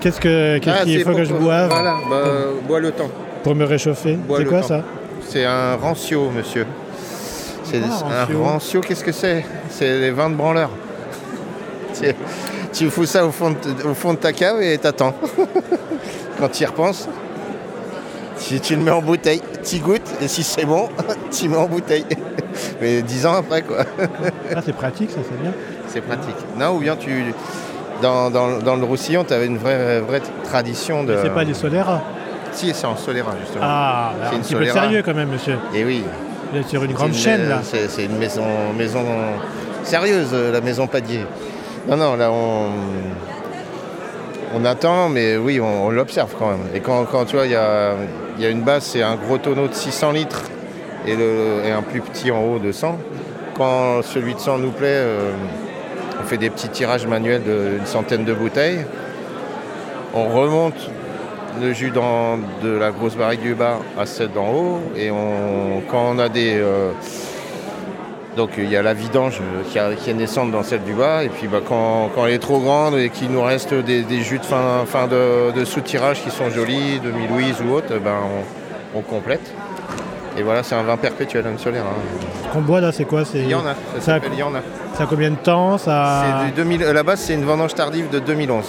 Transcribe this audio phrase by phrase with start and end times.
[0.00, 2.16] Qu'est-ce que- qu'est-ce Ah, qu'il c'est faut que je boive Voilà, bah,
[2.66, 3.08] bois le temps.
[3.44, 4.66] pour me réchauffer C'est quoi temps.
[4.68, 4.82] ça
[5.28, 6.66] C'est un rancio, monsieur.
[7.64, 10.70] C'est quoi, un rancio qu'est-ce que c'est C'est les vins de branleur.
[11.98, 12.12] Tu-
[12.72, 15.14] tu fous ça au fond de, au fond de ta cave et t'attends.
[16.38, 17.08] Quand tu y repenses,
[18.44, 20.88] tu, tu le mets en bouteille, tu goûtes et si c'est bon,
[21.30, 22.04] tu mets en bouteille.
[22.80, 23.84] Mais dix ans après, quoi.
[24.54, 25.52] Ah, c'est pratique, ça, c'est bien.
[25.92, 26.36] C'est pratique.
[26.58, 27.34] Non, ou bien tu.
[28.00, 31.16] Dans, dans- dans le Roussillon, tu avais une vraie, vraie tradition de.
[31.22, 32.02] C'est pas des Solera
[32.52, 33.64] Si, c'est en Solera, justement.
[33.66, 34.82] Ah, C'est un une petit peu Solera.
[34.86, 35.56] sérieux quand même, monsieur.
[35.74, 36.02] Et oui.
[36.52, 37.60] Vous êtes sur une grande une chaîne, là.
[37.62, 38.44] C'est une maison,
[38.76, 39.04] maison
[39.84, 41.24] sérieuse, euh, la maison Padier.
[41.88, 42.66] Non, non, là, on,
[44.54, 46.60] on attend, mais oui, on, on l'observe quand même.
[46.74, 47.94] Et quand, quand, tu vois, il y a,
[48.38, 50.42] y a une base, c'est un gros tonneau de 600 litres
[51.06, 52.98] et, le, et un plus petit en haut de 100.
[53.56, 55.32] Quand celui de 100 nous plaît, euh,
[56.22, 58.84] on fait des petits tirages manuels d'une centaine de bouteilles.
[60.14, 60.90] On remonte
[61.60, 64.80] le jus dans de la grosse barrique du bas à celle d'en haut.
[64.96, 66.54] Et on, quand on a des.
[66.54, 66.92] euh,
[68.36, 71.24] donc il y a la vidange qui, est naissante dans celle du bas.
[71.24, 74.44] Et puis bah, quand, elle est trop grande et qu'il nous reste des, jus de
[74.44, 78.16] fin, de, de sous-tirage qui sont jolis, demi-louise ou autre, ben,
[78.94, 79.52] on complète.
[80.38, 81.84] Et voilà, c'est un vin perpétuel, un solaire.
[81.84, 82.00] hein.
[82.44, 83.24] Ce qu'on boit là, c'est quoi?
[83.24, 84.30] C'est Il y en a, ça Ça, s'appelle
[84.94, 85.76] ça a combien de temps?
[85.78, 86.24] Ça...
[86.40, 88.64] C'est du 2000, à la base, c'est une vendange tardive de 2011.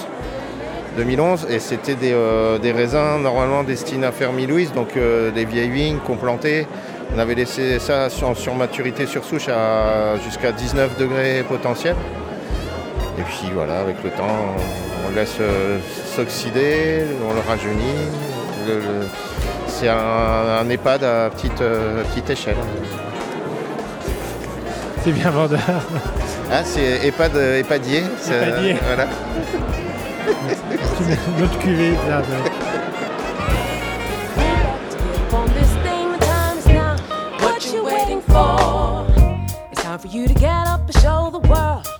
[0.96, 5.44] 2011, et c'était des, euh, des raisins normalement destinés à faire mi-louise, donc euh, des
[5.44, 6.66] vieilles vignes qu'on plantait.
[7.14, 11.96] On avait laissé ça sur, sur maturité sur souche à jusqu'à 19 degrés potentiel.
[13.18, 14.24] Et puis voilà, avec le temps,
[15.06, 15.78] on le laisse euh,
[16.14, 18.08] s'oxyder, on le rajeunit.
[18.68, 19.06] Le- le-
[19.78, 19.96] c'est un,
[20.60, 22.56] un EHPAD à petite, euh, petite échelle.
[25.04, 25.60] C'est bien vendeur.
[26.52, 28.02] Ah, c'est EHPAD, euh, EHPADier.
[28.18, 28.76] c'est- EHPADier.
[28.86, 29.04] Voilà.
[31.42, 31.92] Autre cuvée.
[32.08, 32.22] là,
[38.26, 39.06] for?
[39.72, 41.23] It's time for you to get up and show